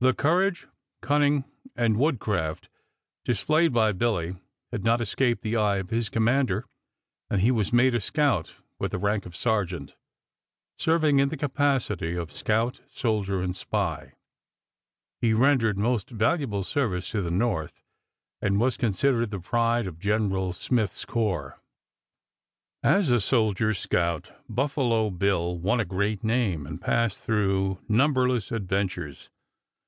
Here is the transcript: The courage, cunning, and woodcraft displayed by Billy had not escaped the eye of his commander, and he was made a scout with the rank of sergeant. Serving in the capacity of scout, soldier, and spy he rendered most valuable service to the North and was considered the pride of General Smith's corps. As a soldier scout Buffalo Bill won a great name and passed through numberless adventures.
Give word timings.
The 0.00 0.12
courage, 0.12 0.66
cunning, 1.00 1.44
and 1.76 1.96
woodcraft 1.96 2.68
displayed 3.24 3.72
by 3.72 3.92
Billy 3.92 4.34
had 4.72 4.82
not 4.82 5.00
escaped 5.00 5.42
the 5.42 5.54
eye 5.56 5.76
of 5.76 5.90
his 5.90 6.08
commander, 6.08 6.66
and 7.30 7.40
he 7.40 7.52
was 7.52 7.72
made 7.72 7.94
a 7.94 8.00
scout 8.00 8.56
with 8.80 8.90
the 8.90 8.98
rank 8.98 9.26
of 9.26 9.36
sergeant. 9.36 9.94
Serving 10.76 11.20
in 11.20 11.28
the 11.28 11.36
capacity 11.36 12.16
of 12.16 12.32
scout, 12.32 12.80
soldier, 12.88 13.42
and 13.42 13.54
spy 13.54 14.14
he 15.20 15.32
rendered 15.34 15.78
most 15.78 16.10
valuable 16.10 16.64
service 16.64 17.08
to 17.10 17.22
the 17.22 17.30
North 17.30 17.80
and 18.40 18.58
was 18.58 18.76
considered 18.76 19.30
the 19.30 19.38
pride 19.38 19.86
of 19.86 20.00
General 20.00 20.52
Smith's 20.52 21.04
corps. 21.04 21.60
As 22.82 23.08
a 23.08 23.20
soldier 23.20 23.72
scout 23.72 24.32
Buffalo 24.48 25.10
Bill 25.10 25.56
won 25.56 25.78
a 25.78 25.84
great 25.84 26.24
name 26.24 26.66
and 26.66 26.80
passed 26.82 27.22
through 27.24 27.78
numberless 27.88 28.50
adventures. 28.50 29.28